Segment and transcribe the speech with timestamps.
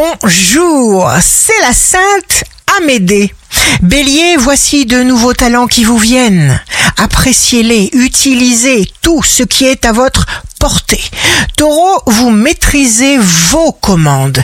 [0.00, 2.44] bonjour, c'est la sainte
[2.78, 3.34] Amédée.
[3.82, 6.60] Bélier, voici de nouveaux talents qui vous viennent.
[6.96, 10.24] Appréciez-les, utilisez tout ce qui est à votre
[10.58, 11.02] portée.
[12.06, 14.42] Vous maîtrisez vos commandes.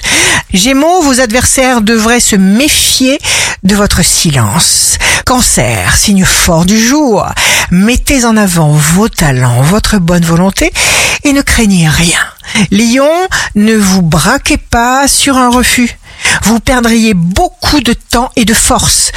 [0.52, 3.18] Gémeaux, vos adversaires devraient se méfier
[3.62, 4.98] de votre silence.
[5.24, 7.26] Cancer, signe fort du jour.
[7.70, 10.72] Mettez en avant vos talents, votre bonne volonté
[11.24, 12.20] et ne craignez rien.
[12.70, 13.10] Lion,
[13.54, 15.98] ne vous braquez pas sur un refus.
[16.44, 19.10] Vous perdriez beaucoup de temps et de force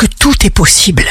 [0.00, 1.04] que tout est possible.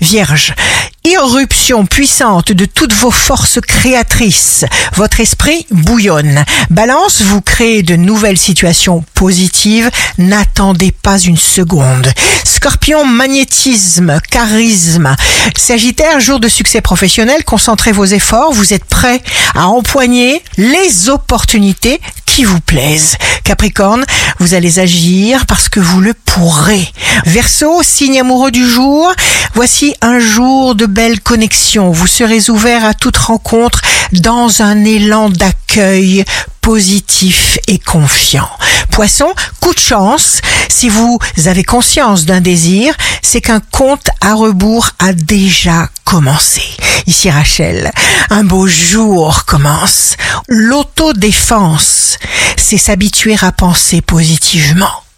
[0.00, 0.54] Vierge,
[1.02, 4.64] irruption puissante de toutes vos forces créatrices.
[4.94, 6.44] Votre esprit bouillonne.
[6.70, 9.90] Balance, vous créez de nouvelles situations positives.
[10.18, 12.08] N'attendez pas une seconde.
[12.44, 15.16] Scorpion, magnétisme, charisme.
[15.56, 18.52] Sagittaire, jour de succès professionnel, concentrez vos efforts.
[18.52, 19.20] Vous êtes prêt
[19.56, 22.00] à empoigner les opportunités
[22.36, 23.16] qui vous plaisent.
[23.44, 24.04] Capricorne,
[24.40, 26.86] vous allez agir parce que vous le pourrez.
[27.24, 29.10] Verseau, signe amoureux du jour,
[29.54, 31.90] voici un jour de belle connexion.
[31.92, 33.80] Vous serez ouvert à toute rencontre
[34.12, 36.26] dans un élan d'accueil
[36.60, 38.50] positif et confiant.
[38.90, 44.90] Poisson, coup de chance, si vous avez conscience d'un désir, c'est qu'un compte à rebours
[44.98, 46.75] a déjà commencé.
[47.06, 47.90] Ici Rachel,
[48.30, 50.16] un beau jour commence.
[50.48, 52.18] L'autodéfense,
[52.56, 55.06] c'est s'habituer à penser positivement.